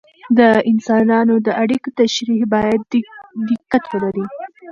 [0.37, 0.39] د
[0.71, 2.81] انسانانو د اړیکو تشریح باید
[3.49, 4.25] دقت ولري.